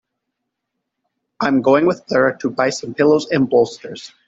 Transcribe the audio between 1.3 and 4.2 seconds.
I'm going with Clara to buy some pillows and bolsters.